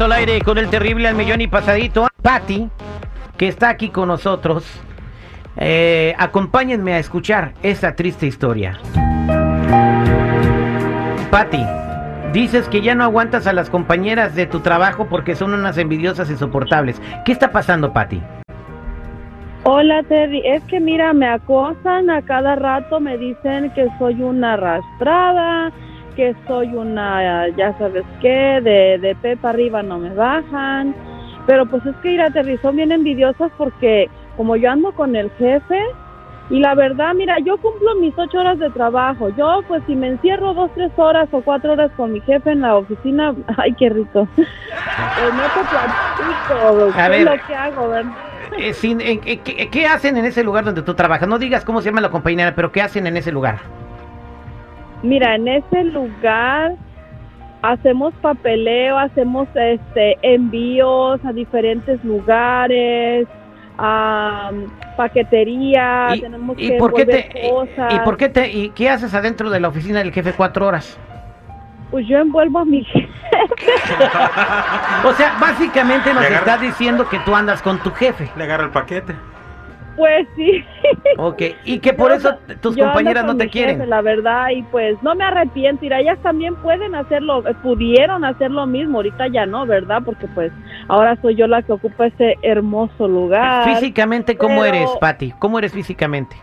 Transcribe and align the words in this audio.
Al 0.00 0.12
aire 0.12 0.40
con 0.42 0.58
el 0.58 0.68
terrible 0.68 1.08
al 1.08 1.14
millón 1.14 1.40
y 1.40 1.46
pasadito. 1.46 2.08
Patty, 2.20 2.68
que 3.38 3.48
está 3.48 3.70
aquí 3.70 3.88
con 3.88 4.08
nosotros. 4.08 4.64
Eh, 5.56 6.14
acompáñenme 6.18 6.94
a 6.94 6.98
escuchar 6.98 7.54
esta 7.62 7.94
triste 7.94 8.26
historia. 8.26 8.78
Patty, 11.30 11.64
dices 12.32 12.68
que 12.68 12.82
ya 12.82 12.94
no 12.94 13.04
aguantas 13.04 13.46
a 13.46 13.52
las 13.52 13.70
compañeras 13.70 14.34
de 14.34 14.46
tu 14.46 14.60
trabajo 14.60 15.06
porque 15.08 15.36
son 15.36 15.54
unas 15.54 15.78
envidiosas 15.78 16.28
insoportables. 16.28 17.00
¿Qué 17.24 17.32
está 17.32 17.52
pasando, 17.52 17.92
Patty? 17.92 18.20
Hola 19.62 20.02
Terry, 20.02 20.42
es 20.44 20.62
que 20.64 20.80
mira, 20.80 21.14
me 21.14 21.26
acosan 21.26 22.10
a 22.10 22.20
cada 22.20 22.56
rato, 22.56 23.00
me 23.00 23.16
dicen 23.16 23.70
que 23.74 23.88
soy 23.98 24.20
una 24.22 24.54
arrastrada, 24.54 25.72
que 26.16 26.34
soy 26.46 26.74
una, 26.74 27.48
ya 27.56 27.76
sabes 27.78 28.04
qué, 28.20 28.60
de, 28.62 28.98
de 28.98 29.14
pepa 29.20 29.50
arriba 29.50 29.82
no 29.82 29.98
me 29.98 30.10
bajan, 30.14 30.94
pero 31.46 31.66
pues 31.66 31.84
es 31.86 31.94
que 31.96 32.12
ir 32.12 32.20
a 32.22 32.30
Terry 32.30 32.58
son 32.58 32.76
bien 32.76 32.92
envidiosas 32.92 33.50
porque 33.56 34.08
como 34.36 34.56
yo 34.56 34.70
ando 34.70 34.92
con 34.92 35.14
el 35.16 35.30
jefe 35.32 35.80
y 36.50 36.60
la 36.60 36.74
verdad, 36.74 37.14
mira, 37.14 37.38
yo 37.40 37.56
cumplo 37.58 37.94
mis 37.96 38.12
ocho 38.18 38.38
horas 38.38 38.58
de 38.58 38.68
trabajo, 38.70 39.30
yo 39.30 39.62
pues 39.66 39.82
si 39.86 39.96
me 39.96 40.08
encierro 40.08 40.52
dos, 40.54 40.70
tres 40.74 40.92
horas 40.96 41.28
o 41.32 41.40
cuatro 41.42 41.72
horas 41.72 41.90
con 41.96 42.12
mi 42.12 42.20
jefe 42.20 42.50
en 42.52 42.60
la 42.60 42.76
oficina, 42.76 43.34
ay, 43.56 43.72
qué 43.74 43.88
rico, 43.88 44.28
pues 44.36 45.34
no 45.34 45.42
te 45.42 45.60
platico, 45.70 46.98
A 47.00 47.04
¿qué 47.04 47.10
ver. 47.10 47.24
lo 47.24 47.46
que 47.46 47.54
hago, 47.54 47.88
verdad? 47.88 48.12
Eh, 48.58 48.72
sin- 48.74 49.00
eh, 49.00 49.20
eh, 49.24 49.38
¿qué, 49.38 49.68
qué 49.68 49.86
hacen 49.86 50.16
en 50.16 50.26
ese 50.26 50.44
lugar 50.44 50.64
donde 50.64 50.82
tú 50.82 50.94
trabajas? 50.94 51.26
No 51.28 51.38
digas 51.38 51.64
cómo 51.64 51.80
se 51.80 51.88
llama 51.88 52.00
la 52.02 52.10
compañera, 52.10 52.54
pero 52.54 52.70
¿qué 52.72 52.82
hacen 52.82 53.06
en 53.06 53.16
ese 53.16 53.32
lugar? 53.32 53.58
Mira, 55.04 55.34
en 55.34 55.46
ese 55.48 55.84
lugar 55.84 56.76
hacemos 57.60 58.14
papeleo, 58.22 58.98
hacemos 58.98 59.46
este 59.54 60.16
envíos 60.22 61.20
a 61.26 61.32
diferentes 61.32 62.02
lugares, 62.02 63.28
a 63.76 64.50
paquetería, 64.96 66.14
¿Y, 66.14 66.20
tenemos 66.22 66.56
y 66.58 66.68
que 66.70 66.76
por 66.78 66.94
qué 66.94 67.04
te, 67.04 67.50
cosas. 67.50 67.92
y, 67.92 67.96
y 67.96 67.98
por 68.00 68.16
qué 68.16 68.28
te, 68.30 68.50
y 68.50 68.70
qué 68.70 68.88
haces 68.88 69.12
adentro 69.12 69.50
de 69.50 69.60
la 69.60 69.68
oficina 69.68 69.98
del 69.98 70.10
jefe 70.10 70.32
cuatro 70.32 70.66
horas? 70.66 70.98
Pues 71.90 72.06
yo 72.08 72.16
envuelvo 72.18 72.60
a 72.60 72.64
mi 72.64 72.82
jefe. 72.82 73.08
O 75.04 75.12
sea, 75.12 75.36
básicamente 75.38 76.14
nos 76.14 76.24
estás 76.24 76.60
diciendo 76.60 77.06
que 77.10 77.18
tú 77.20 77.34
andas 77.34 77.60
con 77.60 77.78
tu 77.82 77.90
jefe. 77.90 78.30
Le 78.36 78.44
agarra 78.44 78.64
el 78.64 78.70
paquete. 78.70 79.14
Pues 79.96 80.26
sí. 80.34 80.64
Ok, 81.18 81.42
y 81.64 81.78
que 81.78 81.92
por 81.92 82.10
Yo 82.10 82.16
eso 82.16 82.28
ando- 82.30 82.60
tus 82.60 82.76
compañeras 82.76 83.24
no 83.24 83.36
te 83.36 83.48
quieren. 83.48 83.76
jefe, 83.76 83.86
la 83.86 84.00
verdad, 84.02 84.48
y 84.50 84.62
pues 84.64 85.00
no 85.02 85.14
me 85.14 85.22
arrepiento. 85.24 85.82
Mira, 85.82 86.00
ellas 86.00 86.18
también 86.22 86.56
pueden 86.56 86.94
hacerlo, 86.94 87.44
pudieron 87.62 88.24
hacer 88.24 88.50
lo 88.50 88.66
mismo, 88.66 88.98
ahorita 88.98 89.28
ya 89.28 89.46
no, 89.46 89.66
¿verdad? 89.66 90.02
Porque 90.04 90.26
pues 90.34 90.50
ahora 90.88 91.16
soy 91.22 91.36
yo 91.36 91.46
la 91.46 91.62
que 91.62 91.72
ocupa 91.72 92.06
ese 92.06 92.34
hermoso 92.42 93.06
lugar. 93.06 93.64
Físicamente, 93.64 94.36
¿cómo 94.36 94.62
pero- 94.62 94.74
eres, 94.74 94.90
Patti? 95.00 95.32
¿Cómo 95.38 95.58
eres 95.58 95.72
físicamente? 95.72 96.36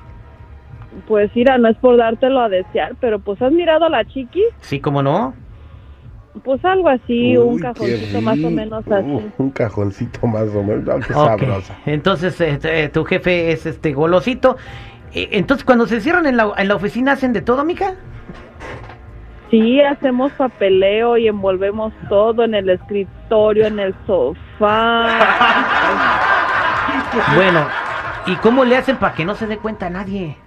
Pues 1.08 1.30
mira, 1.36 1.58
no 1.58 1.68
es 1.70 1.78
por 1.78 1.98
dártelo 1.98 2.40
a 2.42 2.50
desear, 2.50 2.94
pero 3.00 3.20
pues 3.20 3.42
has 3.42 3.52
mirado 3.52 3.86
a 3.86 3.90
la 3.90 4.06
chiqui, 4.06 4.44
Sí, 4.60 4.80
¿cómo 4.80 5.02
no? 5.02 5.34
Pues 6.44 6.64
algo 6.66 6.90
así, 6.90 7.38
un 7.38 7.56
Uy, 7.56 7.60
cajoncito 7.60 8.22
más 8.22 8.44
o 8.44 8.52
menos 8.52 8.84
así. 8.92 9.06
Uh, 9.10 9.32
un 9.38 9.52
cajoncito 9.52 10.28
más 10.28 10.48
o 10.56 10.64
menos. 10.64 11.06
Qué 11.06 11.14
sabrosa. 11.14 11.78
Entonces, 11.86 12.40
eh, 12.42 12.60
eh, 12.64 12.90
tu 12.90 13.04
jefe 13.06 13.52
es 13.52 13.66
este 13.66 13.94
golosito. 13.94 14.58
Eh, 15.14 15.30
Entonces, 15.34 15.66
cuando 15.66 15.88
se 15.88 16.02
cierran 16.02 16.26
en 16.26 16.38
la, 16.38 16.54
en 16.58 16.68
la 16.68 16.76
oficina, 16.76 17.14
¿hacen 17.14 17.34
de 17.34 17.42
todo, 17.42 17.64
mica? 17.66 17.96
Sí, 19.50 19.82
hacemos 19.82 20.32
papeleo 20.34 21.18
y 21.18 21.28
envolvemos 21.28 21.94
todo 22.08 22.44
en 22.46 22.54
el 22.56 22.70
escritorio, 22.70 23.68
en 23.68 23.80
el 23.80 23.96
sofá. 24.08 25.08
Bueno, 27.36 27.68
¿y 28.26 28.36
cómo 28.38 28.64
le 28.64 28.78
hacen 28.78 28.98
para 28.98 29.14
que 29.14 29.26
no 29.26 29.36
se 29.36 29.46
dé 29.48 29.58
cuenta 29.58 29.90
nadie? 29.90 30.41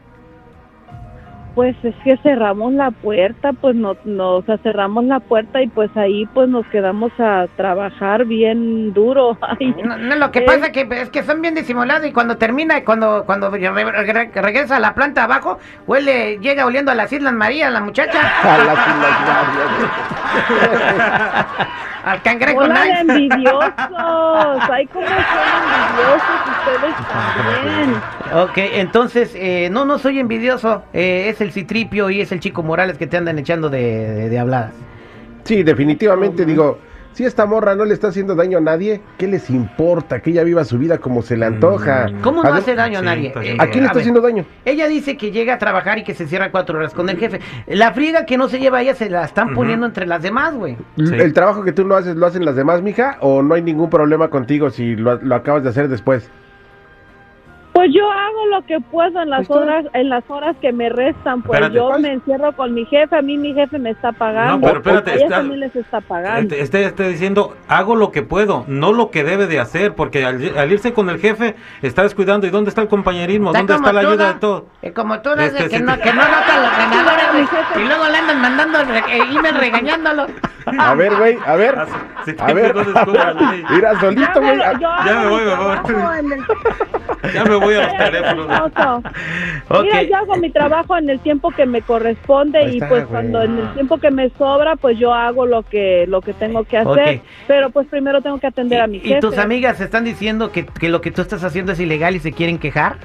Pues 1.54 1.76
es 1.84 1.94
que 2.02 2.16
cerramos 2.18 2.72
la 2.72 2.90
puerta, 2.90 3.52
pues 3.52 3.76
no, 3.76 3.96
no, 4.04 4.36
o 4.38 4.42
sea, 4.42 4.58
cerramos 4.58 5.04
la 5.04 5.20
puerta 5.20 5.62
y 5.62 5.68
pues 5.68 5.88
ahí 5.96 6.26
pues 6.34 6.48
nos 6.48 6.66
quedamos 6.66 7.12
a 7.20 7.46
trabajar 7.56 8.24
bien 8.24 8.92
duro. 8.92 9.38
Ay, 9.60 9.72
No, 9.84 9.96
no, 9.96 10.16
lo 10.16 10.32
que 10.32 10.42
pasa 10.42 10.72
que 10.72 10.86
es 10.90 11.10
que 11.10 11.22
son 11.22 11.40
bien 11.42 11.54
disimulados 11.54 12.06
y 12.06 12.12
cuando 12.12 12.38
termina, 12.38 12.84
cuando 12.84 13.22
cuando 13.24 13.50
re- 13.50 13.58
re- 13.70 14.30
regresa 14.34 14.76
a 14.76 14.80
la 14.80 14.94
planta 14.94 15.22
abajo, 15.24 15.58
huele, 15.86 16.38
llega 16.40 16.66
oliendo 16.66 16.90
a 16.90 16.96
las 16.96 17.12
Islas 17.12 17.32
Marías 17.32 17.72
la 17.72 17.80
muchacha, 17.82 18.18
A 18.42 18.58
las 18.58 18.78
Islas 18.88 19.20
Marías. 19.20 20.74
al 22.04 22.22
cangrejo 22.22 22.60
Hola 22.60 22.84
nice. 22.84 23.00
envidiosos, 23.00 23.72
ay 24.70 24.86
cómo 24.88 25.06
son 25.06 25.16
envidiosos 25.80 26.38
ustedes 26.58 26.94
también. 27.08 28.02
Ok, 28.42 28.58
entonces, 28.74 29.32
eh, 29.34 29.68
no, 29.70 29.84
no 29.84 29.98
soy 29.98 30.18
envidioso, 30.18 30.84
eh, 30.92 31.28
es 31.28 31.40
el 31.40 31.52
Citripio 31.52 32.10
y 32.10 32.20
es 32.20 32.30
el 32.32 32.40
Chico 32.40 32.62
Morales 32.62 32.98
que 32.98 33.06
te 33.06 33.16
andan 33.16 33.38
echando 33.38 33.70
de, 33.70 33.80
de, 33.80 34.28
de 34.28 34.38
habladas. 34.38 34.72
Sí, 35.44 35.62
definitivamente 35.62 36.44
digo, 36.44 36.78
si 37.14 37.24
esta 37.24 37.46
morra 37.46 37.74
no 37.74 37.84
le 37.84 37.94
está 37.94 38.08
haciendo 38.08 38.34
daño 38.34 38.58
a 38.58 38.60
nadie, 38.60 39.00
¿qué 39.18 39.28
les 39.28 39.48
importa? 39.48 40.20
Que 40.20 40.30
ella 40.30 40.42
viva 40.42 40.64
su 40.64 40.78
vida 40.78 40.98
como 40.98 41.22
se 41.22 41.36
le 41.36 41.46
antoja. 41.46 42.08
Mm. 42.08 42.20
¿Cómo 42.20 42.42
no 42.42 42.52
hace 42.52 42.74
daño 42.74 42.98
a 42.98 43.02
nadie? 43.02 43.32
Eh, 43.40 43.56
¿A 43.58 43.66
quién 43.68 43.80
le 43.80 43.86
está 43.86 43.94
ver, 43.94 44.02
haciendo 44.02 44.20
daño? 44.20 44.44
Ella 44.64 44.88
dice 44.88 45.16
que 45.16 45.30
llega 45.30 45.54
a 45.54 45.58
trabajar 45.58 45.98
y 45.98 46.04
que 46.04 46.12
se 46.12 46.26
cierra 46.26 46.50
cuatro 46.50 46.76
horas 46.76 46.92
con 46.92 47.08
el 47.08 47.16
jefe. 47.16 47.40
La 47.68 47.92
friega 47.92 48.26
que 48.26 48.36
no 48.36 48.48
se 48.48 48.58
lleva 48.58 48.82
ella 48.82 48.94
se 48.94 49.08
la 49.08 49.24
están 49.24 49.54
poniendo 49.54 49.86
entre 49.86 50.06
las 50.06 50.22
demás, 50.22 50.54
güey. 50.54 50.76
Sí. 50.96 51.14
¿El 51.14 51.32
trabajo 51.32 51.62
que 51.62 51.72
tú 51.72 51.84
lo 51.84 51.96
haces 51.96 52.16
lo 52.16 52.26
hacen 52.26 52.44
las 52.44 52.56
demás, 52.56 52.82
mija? 52.82 53.16
¿O 53.20 53.42
no 53.42 53.54
hay 53.54 53.62
ningún 53.62 53.90
problema 53.90 54.28
contigo 54.28 54.70
si 54.70 54.96
lo, 54.96 55.16
lo 55.22 55.34
acabas 55.36 55.62
de 55.62 55.68
hacer 55.70 55.88
después? 55.88 56.28
Pues 57.84 57.94
yo 57.94 58.10
hago 58.10 58.46
lo 58.46 58.62
que 58.64 58.80
puedo 58.80 59.20
en 59.20 59.28
las 59.28 59.42
está. 59.42 59.54
horas, 59.56 59.84
en 59.92 60.08
las 60.08 60.24
horas 60.28 60.56
que 60.62 60.72
me 60.72 60.88
restan, 60.88 61.42
pues 61.42 61.60
Espérate. 61.60 61.74
yo 61.74 61.98
me 61.98 62.12
encierro 62.14 62.52
con 62.56 62.72
mi 62.72 62.86
jefe, 62.86 63.14
a 63.14 63.20
mí 63.20 63.36
mi 63.36 63.52
jefe 63.52 63.78
me 63.78 63.90
está 63.90 64.10
pagando. 64.12 64.54
No, 64.56 64.60
pero 64.62 64.78
espérate, 64.78 65.10
a 65.10 65.14
ellas 65.16 65.24
está- 65.24 65.36
también 65.36 65.60
les 65.60 65.76
está 65.76 66.00
pagando. 66.00 66.40
Este 66.54 66.60
está, 66.62 66.78
está 66.80 67.02
diciendo, 67.08 67.54
hago 67.68 67.94
lo 67.94 68.10
que 68.10 68.22
puedo, 68.22 68.64
no 68.68 68.94
lo 68.94 69.10
que 69.10 69.22
debe 69.22 69.46
de 69.46 69.60
hacer, 69.60 69.94
porque 69.94 70.24
al, 70.24 70.56
al 70.56 70.72
irse 70.72 70.94
con 70.94 71.10
el 71.10 71.18
jefe 71.18 71.56
está 71.82 72.04
descuidando. 72.04 72.46
¿Y 72.46 72.50
dónde 72.50 72.70
está 72.70 72.80
el 72.80 72.88
compañerismo? 72.88 73.48
Está 73.50 73.58
¿Dónde 73.58 73.74
está 73.74 73.92
la 73.92 74.00
ayuda 74.00 74.26
¿no? 74.28 74.32
de 74.32 74.40
todo? 74.40 74.66
Eh, 74.80 74.92
como 74.94 75.20
tú, 75.20 75.28
de 75.34 75.44
Este, 75.44 75.68
que, 75.68 75.76
sí 75.76 75.82
no, 75.82 75.94
te- 75.96 76.00
que 76.04 76.12
no 76.14 76.22
notan 76.22 76.62
los 76.62 76.70
ganadores, 76.78 77.48
y 77.76 77.80
luego 77.86 78.08
le 78.08 78.16
andan 78.16 78.40
mandando 78.40 78.78
eh, 78.80 79.02
email 79.30 79.54
regañándolo. 79.56 80.26
A 80.78 80.94
ver, 80.94 81.14
güey, 81.16 81.36
a 81.44 81.56
ver. 81.56 81.74
Ah, 81.78 81.86
A 82.38 82.52
ver, 82.54 82.74
mira, 83.70 84.00
solito, 84.00 84.40
güey. 84.40 84.58
Ya 84.80 85.20
me 85.20 85.28
voy, 85.28 85.42
me 85.44 85.54
voy. 85.54 86.38
Ya 87.34 87.44
me 87.44 87.54
voy 87.56 87.73
a 87.80 87.86
los 87.88 87.96
teléfonos. 87.98 88.46
Mira, 89.82 90.02
yo 90.02 90.16
hago 90.16 90.36
mi 90.36 90.50
trabajo 90.50 90.96
en 90.96 91.10
el 91.10 91.20
tiempo 91.20 91.50
que 91.50 91.66
me 91.66 91.82
corresponde 91.82 92.58
Ahí 92.58 92.72
y 92.72 92.74
está, 92.74 92.88
pues 92.88 93.02
güey. 93.02 93.12
cuando 93.12 93.42
en 93.42 93.58
el 93.58 93.74
tiempo 93.74 93.98
que 93.98 94.10
me 94.10 94.30
sobra, 94.30 94.76
pues 94.76 94.98
yo 94.98 95.12
hago 95.12 95.46
lo 95.46 95.62
que 95.62 96.06
lo 96.06 96.20
que 96.20 96.32
tengo 96.34 96.64
que 96.64 96.78
hacer. 96.78 97.22
Pero 97.46 97.70
pues 97.70 97.86
primero 97.88 98.20
tengo 98.22 98.38
que 98.38 98.46
atender 98.46 98.80
a 98.80 98.86
mi 98.86 98.98
¿Y, 98.98 99.00
jefe. 99.00 99.16
y 99.16 99.20
tus 99.20 99.38
amigas 99.38 99.80
están 99.80 100.04
diciendo 100.04 100.52
que, 100.52 100.66
que 100.66 100.88
lo 100.88 101.00
que 101.00 101.10
tú 101.10 101.22
estás 101.22 101.42
haciendo 101.44 101.72
es 101.72 101.80
ilegal 101.80 102.16
y 102.16 102.20
se 102.20 102.32
quieren 102.32 102.58
quejar? 102.58 102.96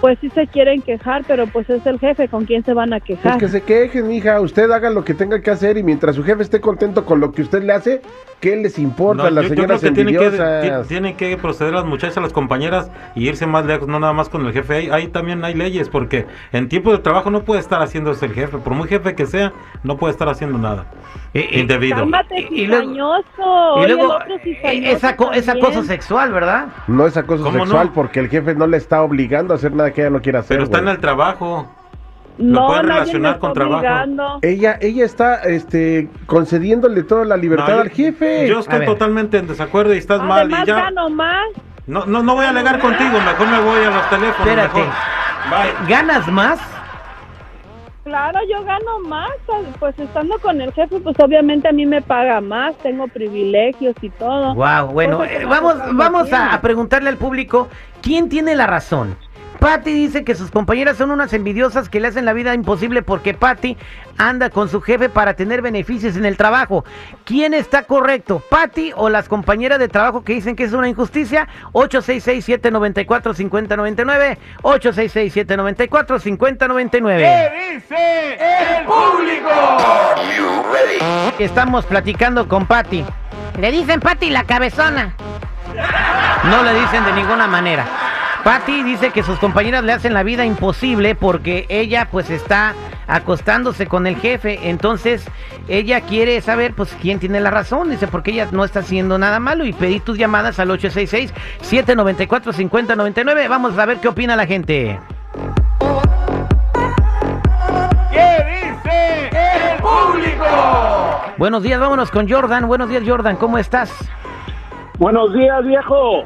Pues 0.00 0.16
sí 0.20 0.30
se 0.30 0.46
quieren 0.46 0.80
quejar, 0.82 1.24
pero 1.26 1.48
pues 1.48 1.68
es 1.68 1.84
el 1.84 1.98
jefe 1.98 2.28
con 2.28 2.44
quien 2.44 2.64
se 2.64 2.72
van 2.72 2.92
a 2.92 3.00
quejar. 3.00 3.32
Pues 3.32 3.36
que 3.44 3.48
se 3.48 3.62
quejen, 3.64 4.06
mija. 4.06 4.40
Usted 4.40 4.70
haga 4.70 4.90
lo 4.90 5.04
que 5.04 5.12
tenga 5.12 5.40
que 5.40 5.50
hacer 5.50 5.76
y 5.76 5.82
mientras 5.82 6.14
su 6.14 6.22
jefe 6.22 6.42
esté 6.44 6.60
contento 6.60 7.04
con 7.04 7.18
lo 7.18 7.32
que 7.32 7.42
usted 7.42 7.64
le 7.64 7.72
hace, 7.72 8.00
¿qué 8.38 8.54
les 8.54 8.78
importa 8.78 9.24
No, 9.24 9.28
a 9.28 9.30
las 9.32 9.44
yo- 9.44 9.48
yo 9.50 9.54
señoras 9.56 9.80
creo 9.80 9.92
que 9.92 9.94
tienen 10.04 10.16
que, 10.16 10.84
tienen 10.86 11.16
que 11.16 11.36
proceder 11.36 11.74
las 11.74 11.84
muchachas, 11.84 12.22
las 12.22 12.32
compañeras 12.32 12.92
y 13.16 13.28
irse 13.28 13.48
más 13.48 13.66
lejos, 13.66 13.88
no 13.88 13.98
nada 13.98 14.12
más 14.12 14.28
con 14.28 14.46
el 14.46 14.52
jefe. 14.52 14.74
Ahí, 14.76 14.88
ahí 14.92 15.08
también 15.08 15.44
hay 15.44 15.54
leyes, 15.54 15.88
porque 15.88 16.26
en 16.52 16.68
tiempo 16.68 16.92
de 16.92 16.98
trabajo 16.98 17.30
no 17.32 17.42
puede 17.42 17.60
estar 17.60 17.82
haciendo 17.82 18.12
eso 18.12 18.24
el 18.24 18.34
jefe. 18.34 18.58
Por 18.58 18.74
muy 18.74 18.86
jefe 18.86 19.16
que 19.16 19.26
sea, 19.26 19.52
no 19.82 19.96
puede 19.96 20.12
estar 20.12 20.28
haciendo 20.28 20.58
nada 20.58 20.86
Eh, 21.34 21.48
eh, 21.50 21.58
indebido. 21.58 21.96
Cálmate, 21.96 22.46
Y- 22.50 22.62
y 22.62 22.66
luego- 22.68 22.92
y 22.92 23.86
luego, 23.88 24.18
eh, 24.20 24.40
cizañoso 24.44 24.96
es, 24.96 25.04
aco- 25.04 25.32
es 25.32 25.46
también. 25.46 25.66
acoso 25.66 25.82
sexual, 25.82 26.32
¿verdad? 26.32 26.68
No 26.86 27.04
es 27.04 27.16
acoso 27.16 27.42
¿Cómo 27.42 27.58
sexual 27.58 27.88
no? 27.88 27.92
porque 27.94 28.20
el 28.20 28.28
jefe 28.28 28.54
no 28.54 28.68
le 28.68 28.76
está 28.76 29.02
obligando 29.02 29.52
a 29.54 29.56
hacer 29.56 29.72
nada 29.72 29.87
que 29.92 30.02
ella 30.02 30.10
no 30.10 30.20
quiera 30.20 30.40
hacer. 30.40 30.56
Pero 30.56 30.64
está 30.64 30.78
en 30.78 30.88
el 30.88 30.98
trabajo. 30.98 31.68
No, 32.38 32.68
puede 32.68 32.82
nadie 32.84 32.92
relacionar 33.00 33.38
con 33.40 33.52
trabajo. 33.52 33.78
obligando. 33.78 34.38
Ella, 34.42 34.78
ella 34.80 35.04
está 35.04 35.42
este, 35.42 36.08
concediéndole 36.26 37.02
toda 37.02 37.24
la 37.24 37.36
libertad 37.36 37.74
No, 37.74 37.80
al 37.80 37.90
jefe. 37.90 38.46
Yo 38.48 38.60
estoy 38.60 38.86
totalmente 38.86 39.38
en 39.38 39.48
desacuerdo 39.48 39.92
y 39.94 39.98
estás 39.98 40.22
mal. 40.22 40.48
Y 40.50 40.66
ya. 40.66 40.76
gano 40.76 41.10
más. 41.10 41.46
No, 41.86 42.04
no, 42.06 42.22
no 42.22 42.34
voy 42.34 42.44
a 42.44 42.50
alegar 42.50 42.78
contigo, 42.80 43.12
mejor 43.12 43.48
me 43.48 43.60
voy 43.60 43.82
a 43.82 43.90
los 43.90 44.10
teléfonos. 44.10 44.46
Espérate. 44.46 44.78
mejor. 44.78 44.94
Bye. 45.50 45.88
¿Ganas 45.88 46.28
más? 46.28 46.60
Claro, 48.08 48.38
yo 48.50 48.64
gano 48.64 49.00
más, 49.00 49.30
pues 49.78 49.98
estando 49.98 50.38
con 50.38 50.62
el 50.62 50.72
jefe, 50.72 50.98
pues 51.00 51.14
obviamente 51.20 51.68
a 51.68 51.72
mí 51.72 51.84
me 51.84 52.00
paga 52.00 52.40
más, 52.40 52.74
tengo 52.78 53.06
privilegios 53.06 53.94
y 54.00 54.08
todo. 54.08 54.54
Wow, 54.54 54.92
bueno, 54.92 55.20
que 55.20 55.42
eh, 55.42 55.44
vamos, 55.44 55.74
vamos 55.92 56.32
a 56.32 56.58
preguntarle 56.62 57.10
al 57.10 57.18
público 57.18 57.68
quién 58.00 58.30
tiene 58.30 58.54
la 58.54 58.66
razón. 58.66 59.14
Patty 59.58 59.92
dice 59.92 60.24
que 60.24 60.34
sus 60.34 60.50
compañeras 60.50 60.96
son 60.96 61.10
unas 61.10 61.30
envidiosas 61.32 61.88
que 61.88 62.00
le 62.00 62.08
hacen 62.08 62.24
la 62.24 62.32
vida 62.32 62.54
imposible 62.54 63.02
porque 63.02 63.34
Patty 63.34 63.76
anda 64.16 64.50
con 64.50 64.68
su 64.68 64.80
jefe 64.80 65.08
para 65.08 65.34
tener 65.34 65.62
beneficios 65.62 66.16
en 66.16 66.24
el 66.24 66.36
trabajo. 66.36 66.84
¿Quién 67.24 67.54
está 67.54 67.82
correcto? 67.82 68.40
¿Patty 68.48 68.92
o 68.94 69.08
las 69.08 69.28
compañeras 69.28 69.80
de 69.80 69.88
trabajo 69.88 70.22
que 70.22 70.34
dicen 70.34 70.54
que 70.54 70.62
es 70.64 70.72
una 70.72 70.88
injusticia? 70.88 71.48
866-794-5099. 71.72 74.38
866-794-5099. 74.62 77.18
¿Qué 77.18 77.74
dice 77.74 78.38
el 78.78 78.84
público? 78.84 79.50
Estamos 81.38 81.84
platicando 81.84 82.48
con 82.48 82.66
Patty. 82.66 83.04
Le 83.60 83.72
dicen 83.72 84.00
Patty 84.00 84.30
la 84.30 84.44
cabezona. 84.44 85.14
No 86.44 86.62
le 86.62 86.80
dicen 86.80 87.04
de 87.04 87.12
ninguna 87.12 87.46
manera. 87.46 88.07
Patty 88.44 88.82
dice 88.82 89.10
que 89.10 89.22
sus 89.22 89.38
compañeras 89.38 89.84
le 89.84 89.92
hacen 89.92 90.14
la 90.14 90.22
vida 90.22 90.46
imposible 90.46 91.14
porque 91.14 91.66
ella 91.68 92.08
pues 92.10 92.30
está 92.30 92.74
acostándose 93.06 93.86
con 93.86 94.06
el 94.06 94.16
jefe. 94.16 94.70
Entonces 94.70 95.26
ella 95.66 96.00
quiere 96.02 96.40
saber 96.40 96.72
pues 96.74 96.96
quién 97.00 97.18
tiene 97.18 97.40
la 97.40 97.50
razón. 97.50 97.90
Dice 97.90 98.06
porque 98.06 98.30
ella 98.30 98.46
no 98.52 98.64
está 98.64 98.78
haciendo 98.80 99.18
nada 99.18 99.40
malo 99.40 99.64
y 99.64 99.72
pedí 99.72 99.98
tus 100.00 100.16
llamadas 100.16 100.58
al 100.60 100.70
866-794-5099. 100.70 103.48
Vamos 103.48 103.76
a 103.76 103.86
ver 103.86 103.98
qué 103.98 104.08
opina 104.08 104.36
la 104.36 104.46
gente. 104.46 105.00
¿Qué 108.12 108.62
dice 108.62 109.30
el 109.32 109.82
público? 109.82 110.46
Buenos 111.36 111.62
días, 111.62 111.80
vámonos 111.80 112.10
con 112.10 112.26
Jordan. 112.28 112.66
Buenos 112.68 112.88
días 112.88 113.02
Jordan, 113.06 113.36
¿cómo 113.36 113.58
estás? 113.58 113.92
Buenos 114.98 115.34
días, 115.34 115.64
viejo. 115.64 116.24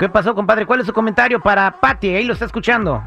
¿Qué 0.00 0.08
pasó, 0.08 0.34
compadre? 0.34 0.64
¿Cuál 0.64 0.80
es 0.80 0.86
su 0.86 0.94
comentario 0.94 1.40
para 1.40 1.70
Patty? 1.72 2.14
Ahí 2.14 2.24
lo 2.24 2.32
está 2.32 2.46
escuchando. 2.46 3.02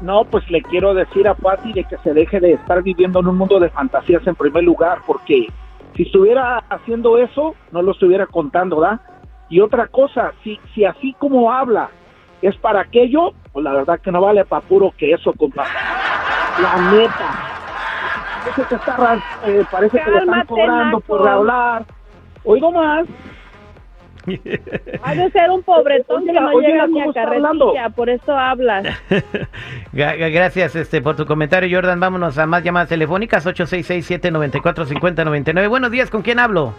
No, 0.00 0.24
pues 0.24 0.50
le 0.50 0.60
quiero 0.60 0.92
decir 0.92 1.28
a 1.28 1.34
Patti 1.34 1.72
de 1.72 1.84
que 1.84 1.96
se 1.98 2.12
deje 2.12 2.40
de 2.40 2.54
estar 2.54 2.82
viviendo 2.82 3.20
en 3.20 3.28
un 3.28 3.38
mundo 3.38 3.60
de 3.60 3.70
fantasías 3.70 4.26
en 4.26 4.34
primer 4.34 4.64
lugar, 4.64 4.98
porque 5.06 5.46
si 5.94 6.02
estuviera 6.02 6.64
haciendo 6.68 7.16
eso, 7.16 7.54
no 7.70 7.80
lo 7.80 7.92
estuviera 7.92 8.26
contando, 8.26 8.80
¿da? 8.80 9.00
Y 9.48 9.60
otra 9.60 9.86
cosa, 9.86 10.32
si, 10.42 10.58
si 10.74 10.84
así 10.84 11.14
como 11.16 11.52
habla 11.52 11.90
es 12.42 12.56
para 12.56 12.80
aquello, 12.80 13.30
pues 13.52 13.62
la 13.62 13.72
verdad 13.72 14.00
que 14.00 14.10
no 14.10 14.20
vale 14.20 14.44
para 14.44 14.66
puro 14.66 14.92
que 14.98 15.12
eso, 15.12 15.32
compa. 15.34 15.64
La 16.60 16.90
neta. 16.90 17.30
Parece 18.40 18.62
que, 18.68 18.74
está, 18.74 19.22
eh, 19.46 19.64
parece 19.70 20.00
que 20.00 20.10
le 20.10 20.18
están 20.18 20.46
cobrando 20.46 20.98
por 20.98 21.28
hablar. 21.28 21.84
Oigo 22.42 22.72
más. 22.72 23.06
Ha 25.02 25.14
de 25.14 25.30
ser 25.30 25.50
un 25.50 25.62
pobretón 25.62 26.22
Oye, 26.22 26.32
que 26.32 26.40
no 26.40 26.50
oye, 26.52 26.68
llega 26.68 26.86
ni 26.86 26.92
¿cómo 26.94 27.10
a 27.10 27.14
carretilla, 27.14 27.88
por 27.90 28.08
eso 28.10 28.32
hablas. 28.36 28.84
Gra- 29.92 30.16
gra- 30.18 30.32
Gracias 30.32 30.74
este, 30.76 31.00
por 31.02 31.16
tu 31.16 31.26
comentario, 31.26 31.76
Jordan. 31.76 32.00
Vámonos 32.00 32.38
a 32.38 32.46
más 32.46 32.62
llamadas 32.62 32.88
telefónicas, 32.88 33.46
866-794-5099. 33.46 35.68
Buenos 35.68 35.90
días, 35.90 36.10
¿con 36.10 36.22
quién 36.22 36.38
hablo? 36.38 36.72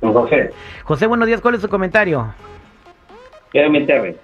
Don 0.00 0.12
José, 0.12 0.50
José, 0.84 1.06
buenos 1.06 1.26
días, 1.26 1.40
¿cuál 1.40 1.54
es 1.56 1.60
su 1.60 1.68
comentario? 1.68 2.32
quiero 3.50 3.70
meterme. 3.70 4.14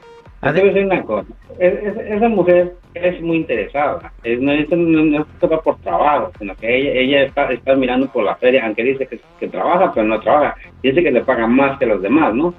Decir 0.53 0.85
una 0.85 1.03
cosa. 1.03 1.29
Es- 1.59 1.83
es- 1.83 1.97
esa 1.97 2.29
mujer 2.29 2.75
es 2.95 3.21
muy 3.21 3.39
interesada. 3.39 4.13
Es, 4.23 4.41
no, 4.41 4.53
eso 4.53 4.77
no, 4.77 5.25
toca 5.41 5.59
por 5.61 5.77
trabajo, 5.79 6.31
sino 6.39 6.55
que 6.57 6.77
ella, 6.77 6.91
ella 7.01 7.23
está, 7.25 7.51
está 7.53 7.75
mirando 7.75 8.09
por 8.09 8.25
la 8.25 8.35
feria, 8.37 8.65
aunque 8.67 8.83
dice 8.85 9.07
que, 9.07 9.21
que 9.41 9.49
trabaja, 9.49 9.93
pero 9.95 10.07
no 10.07 10.21
trabaja. 10.21 10.57
Dice 10.83 11.03
que 11.03 11.11
le 11.11 11.23
pagan 11.23 11.55
más 11.55 11.79
que 11.79 11.87
los 11.87 12.03
demás, 12.03 12.35
¿no? 12.35 12.55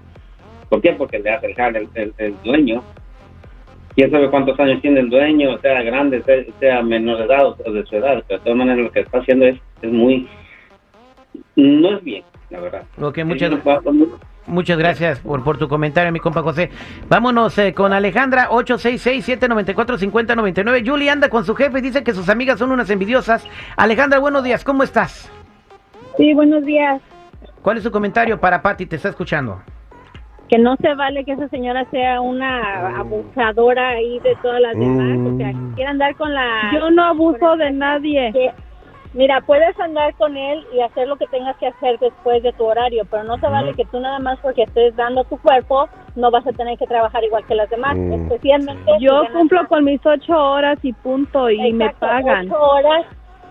¿Por 0.70 0.82
qué? 0.82 0.94
Porque 0.94 1.20
le 1.20 1.30
hace 1.30 1.48
el 1.48 1.88
el, 1.94 2.14
el- 2.18 2.36
dueño. 2.44 2.82
¿Quién 3.96 4.12
sabe 4.12 4.30
cuántos 4.30 4.60
años 4.60 4.82
tiene 4.82 5.00
el 5.00 5.10
dueño? 5.10 5.58
Sea 5.60 5.82
grande, 5.84 6.22
sea, 6.24 6.44
sea 6.60 6.82
menor 6.82 7.18
de 7.20 7.24
edad 7.26 7.46
o 7.48 7.72
de 7.72 7.86
su 7.86 7.96
edad. 7.96 8.24
Pero 8.28 8.40
de 8.40 8.44
todas 8.44 8.58
maneras 8.58 8.80
lo 8.84 8.92
que 8.92 9.00
está 9.02 9.20
haciendo 9.20 9.46
es, 9.46 9.58
es 9.82 9.92
muy... 9.92 10.28
No 11.56 11.96
es 11.98 12.04
bien, 12.04 12.24
la 12.50 12.60
verdad. 12.60 12.84
Ok, 13.00 13.20
muchas, 13.24 13.52
Ella 13.52 13.62
va- 13.66 13.82
muchas 14.48 14.78
gracias 14.78 15.20
por, 15.20 15.44
por 15.44 15.58
tu 15.58 15.68
comentario, 15.68 16.12
mi 16.12 16.20
compa 16.20 16.42
José. 16.42 16.70
Vámonos 17.10 17.58
eh, 17.58 17.74
con 17.74 17.94
Alejandra, 17.94 18.50
866-794-5099. 18.50 20.88
Julie 20.88 21.10
anda 21.10 21.30
con 21.30 21.46
su 21.46 21.56
jefe 21.56 21.80
y 21.80 21.82
dice 21.82 22.04
que 22.04 22.14
sus 22.14 22.30
amigas 22.30 22.60
son 22.60 22.72
unas 22.72 22.90
envidiosas. 22.90 23.46
Alejandra, 23.78 24.20
buenos 24.20 24.44
días, 24.44 24.64
¿cómo 24.64 24.84
estás? 24.84 25.32
Sí, 26.18 26.34
buenos 26.34 26.64
días. 26.66 27.02
¿Cuál 27.62 27.78
es 27.78 27.84
su 27.84 27.92
comentario 27.92 28.40
para 28.40 28.62
Patty? 28.62 28.86
Te 28.86 28.96
está 28.98 29.10
escuchando. 29.10 29.62
que 30.50 30.60
no 30.60 30.76
se 30.78 30.94
vale 30.94 31.26
que 31.26 31.32
esa 31.32 31.48
señora 31.50 31.86
sea 31.90 32.22
una 32.22 33.00
abusadora 33.00 33.90
ahí 33.90 34.20
de 34.20 34.36
todas 34.44 34.62
las 34.62 34.78
demás, 34.78 35.18
o 35.34 35.38
sea, 35.38 35.50
que 35.52 35.58
quiere 35.76 35.90
andar 35.90 36.16
con 36.16 36.32
la... 36.34 36.70
Yo 36.74 36.92
no 36.92 37.04
abuso 37.06 37.56
de 37.58 37.72
nadie. 37.72 38.32
que- 38.32 38.52
mira, 39.16 39.42
puedes 39.42 39.78
andar 39.80 40.14
con 40.16 40.36
él 40.38 40.64
y 40.74 40.82
hacer 40.82 41.08
lo 41.08 41.16
que 41.16 41.26
tengas 41.28 41.56
que 41.58 41.68
hacer 41.68 41.98
después 42.00 42.44
de 42.44 42.52
tu 42.54 42.66
horario, 42.66 43.04
pero 43.10 43.24
no 43.24 43.38
se 43.40 43.48
vale 43.48 43.74
que 43.74 43.86
tú 43.86 44.00
nada 44.00 44.20
más 44.20 44.38
porque 44.42 44.64
estés 44.64 44.96
dando 44.96 45.24
tu 45.24 45.38
cuerpo, 45.40 45.88
no 46.16 46.32
vas 46.32 46.46
a 46.46 46.52
tener 46.52 46.78
que 46.78 46.86
trabajar 46.86 47.24
igual 47.24 47.44
que 47.48 47.56
las 47.56 47.70
demás, 47.70 47.96
Mm. 47.98 48.14
especialmente... 48.14 48.92
si 48.98 49.04
Yo 49.06 49.14
ganas 49.16 49.32
cumplo 49.32 49.68
con 49.68 49.84
mis 49.84 50.06
ocho 50.06 50.34
horas 50.34 50.78
y 50.84 50.94
punto 50.94 51.50
y 51.50 51.74
me 51.74 51.90
pagan. 51.96 52.48
Ocho 52.52 52.60
horas, 52.62 53.06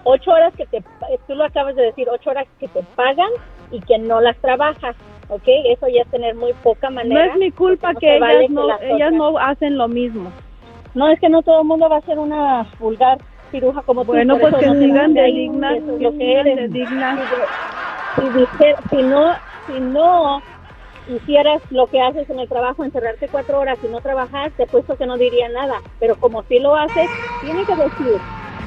ocho 0.05 0.31
horas 0.31 0.55
que 0.55 0.67
te, 0.67 0.85
tú 1.27 1.35
lo 1.35 1.45
acabas 1.45 1.75
de 1.77 1.83
decir, 1.83 2.09
ocho 2.11 2.31
horas 2.31 2.47
que 2.59 2.69
te 2.69 2.83
pagan 2.95 3.31
y 3.71 3.81
que 3.83 3.99
no 3.99 4.21
las 4.21 4.37
trabajas, 4.39 4.95
¿ok? 5.29 5.43
Eso 5.47 5.89
ya 5.89 6.03
es 6.03 6.11
tener 6.11 6.35
muy 6.35 6.53
poca 6.63 6.91
No 6.91 6.97
manera. 6.97 7.27
es 7.27 7.37
mi 7.37 7.51
culpa 7.51 7.95
que 7.95 8.19
vale 8.21 8.41
ellas 8.41 8.51
no, 8.51 8.67
las 8.69 8.83
ellas 8.83 9.13
no 9.13 9.39
hacen 9.39 9.79
lo 9.79 9.89
mismo. 9.89 10.31
No, 10.95 11.09
es 11.09 11.19
que 11.19 11.29
no 11.29 11.43
todo 11.43 11.63
el 11.63 11.67
mundo 11.67 11.89
va 11.89 11.97
a 11.97 12.03
ser 12.03 12.19
una 12.19 12.67
vulgar 12.79 13.19
ciruja 13.55 13.83
como 13.83 14.05
Bueno, 14.05 14.35
tú. 14.35 14.41
pues 14.41 14.51
por 14.53 14.61
que 14.61 14.67
no 14.67 14.75
sigan 14.75 15.15
de 15.15 15.23
dignas, 15.23 15.75
que 15.75 16.03
lo 16.03 16.11
que 16.19 16.41
eres. 16.41 16.57
de 16.57 16.69
dignas. 16.69 17.21
Si, 18.17 18.29
dije- 18.29 18.75
si 18.91 19.03
no, 19.05 19.33
si 19.69 19.81
no 19.81 20.43
hicieras 21.09 21.63
lo 21.71 21.87
que 21.87 22.01
haces 22.01 22.29
en 22.31 22.41
el 22.41 22.49
trabajo, 22.49 22.83
encerrarte 22.83 23.29
cuatro 23.29 23.61
horas 23.61 23.79
y 23.83 23.87
no 23.89 24.01
trabajar, 24.01 24.51
te 24.57 24.67
puesto 24.67 24.97
que 24.97 25.07
no 25.07 25.17
diría 25.17 25.49
nada. 25.51 25.81
Pero 26.01 26.17
como 26.17 26.43
si 26.45 26.59
lo 26.59 26.75
haces, 26.75 27.09
tiene 27.43 27.65
que 27.65 27.77
decir, 27.77 28.19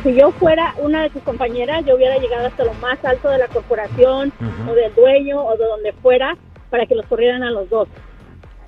si 0.04 0.14
yo 0.16 0.32
fuera 0.32 0.74
una 0.78 1.04
de 1.04 1.10
tus 1.10 1.24
compañeras, 1.24 1.84
yo 1.86 1.96
hubiera 1.96 2.18
llegado 2.18 2.48
hasta 2.48 2.64
lo 2.64 2.74
más 2.76 3.04
alto 3.04 3.30
de 3.30 3.40
la 3.40 3.48
corporación 3.48 4.32
Ujú. 4.40 4.72
o 4.72 4.74
del 4.76 4.94
dueño 4.96 5.44
o 5.44 5.58
de 5.58 5.66
donde 5.66 5.92
fuera 6.02 6.36
para 6.70 6.86
que 6.86 6.96
los 6.96 7.06
corrieran 7.08 7.44
a 7.44 7.52
los 7.52 7.70
dos. 7.70 7.88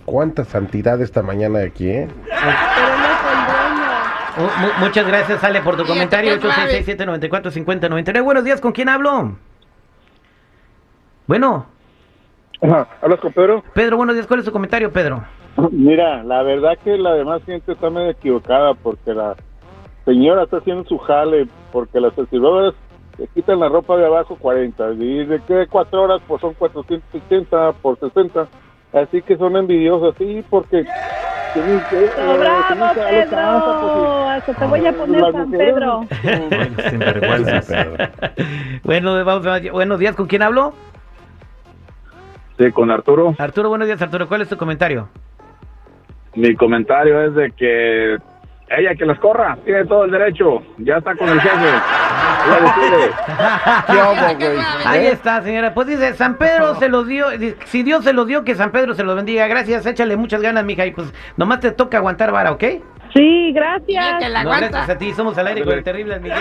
Cuánta 0.06 0.44
santidad 0.44 1.00
esta 1.02 1.22
mañana 1.22 1.60
aquí, 1.62 1.90
¿eh? 1.90 2.08
Pero 2.76 2.94
él 2.96 3.02
mu- 4.44 4.86
muchas 4.86 5.06
gracias, 5.08 5.44
Ale, 5.44 5.62
por 5.62 5.76
tu 5.78 5.86
comentario. 5.86 6.34
866-794-5099. 6.40 8.24
Buenos 8.24 8.44
días, 8.44 8.60
¿con 8.62 8.72
quién 8.72 8.90
hablo? 8.90 9.34
Bueno, 11.28 11.66
¿Hablas 13.02 13.20
con 13.22 13.32
Pedro? 13.32 13.64
Pedro, 13.74 13.96
buenos 13.98 14.16
días. 14.16 14.28
¿Cuál 14.28 14.40
es 14.42 14.46
su 14.46 14.52
comentario, 14.52 14.92
Pedro? 14.92 15.24
Mira, 15.72 16.24
la 16.24 16.44
verdad 16.44 16.78
que 16.84 16.98
la 16.98 17.14
demás 17.14 17.42
gente 17.46 17.72
está 17.72 17.90
medio 17.90 18.10
equivocada 18.10 18.74
porque 18.74 19.14
la 19.14 19.36
señora 20.06 20.44
está 20.44 20.58
haciendo 20.58 20.84
su 20.86 20.98
jale, 20.98 21.48
porque 21.72 22.00
las 22.02 22.14
servidoras 22.16 22.74
le 23.18 23.28
quitan 23.28 23.60
la 23.60 23.70
ropa 23.70 23.96
de 23.98 24.06
abajo 24.06 24.36
40 24.38 24.92
y 24.94 25.26
de 25.26 25.40
que 25.42 25.68
cuatro 25.68 26.02
horas 26.04 26.22
pues 26.28 26.42
son 26.42 26.54
460 26.54 27.72
por 27.82 27.98
60, 28.00 28.48
así 28.94 29.22
que 29.22 29.38
son 29.38 29.56
envidiosas, 29.56 30.16
sí, 30.18 30.44
porque 30.50 30.86
eh, 31.56 32.10
¡Oh, 32.18 32.38
bravo, 32.38 32.62
chance, 32.68 32.94
pues, 32.96 33.08
Pedro! 33.28 34.30
Hasta 34.30 34.54
te 34.54 34.66
voy 34.66 34.86
a 34.88 34.94
poner 34.94 35.22
San 35.32 35.50
mujeres, 35.50 36.08
Pedro. 37.68 38.00
Bueno, 38.84 39.26
vamos 39.26 39.46
a- 39.48 39.72
buenos 39.72 40.00
días. 40.00 40.16
¿Con 40.16 40.28
quién 40.28 40.42
hablo? 40.44 40.74
Sí, 42.58 42.72
con 42.72 42.92
Arturo. 42.92 43.36
Arturo, 43.38 43.70
buenos 43.70 43.88
días, 43.88 44.02
Arturo. 44.02 44.28
¿Cuál 44.28 44.42
es 44.42 44.50
tu 44.50 44.58
comentario? 44.58 45.08
Mi 46.36 46.56
comentario 46.56 47.22
es 47.24 47.34
de 47.36 47.52
que 47.52 48.18
ella 48.70 48.96
que 48.96 49.06
las 49.06 49.18
corra, 49.20 49.58
tiene 49.66 49.86
todo 49.86 50.06
el 50.06 50.12
derecho. 50.12 50.62
Ya 50.78 50.98
está 50.98 51.16
con 51.16 51.30
el 51.30 51.40
jefe. 51.42 51.68
Ahí 54.86 55.06
¿Eh? 55.06 55.12
está, 55.12 55.42
señora. 55.42 55.74
Pues 55.74 55.88
dice, 55.88 56.14
San 56.14 56.38
Pedro 56.38 56.76
se 56.76 56.90
los 56.90 57.08
dio. 57.08 57.28
Si 57.66 57.84
Dios 57.84 58.04
se 58.04 58.14
los 58.14 58.28
dio, 58.28 58.44
que 58.44 58.56
San 58.56 58.72
Pedro 58.72 58.94
se 58.94 59.04
los 59.04 59.16
bendiga. 59.16 59.48
Gracias, 59.48 59.86
échale 59.86 60.18
muchas 60.18 60.42
ganas, 60.42 60.64
mija. 60.64 60.86
Y 60.86 60.92
pues 60.92 61.12
nomás 61.38 61.60
te 61.60 61.72
toca 61.72 61.98
aguantar 61.98 62.32
vara, 62.32 62.52
¿ok? 62.52 62.64
Sí, 63.14 63.52
gracias. 63.54 64.44
No, 64.44 64.50
gracias 64.50 64.90
a 64.90 64.98
ti. 64.98 65.14
Somos 65.14 65.38
al 65.38 65.48
aire 65.48 65.64
con 65.64 65.74
el 65.74 65.84
terrible 65.84 66.20
millón. 66.20 66.38